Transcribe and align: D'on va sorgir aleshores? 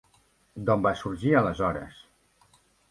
D'on 0.69 0.87
va 0.87 0.95
sorgir 1.03 1.37
aleshores? 1.43 2.05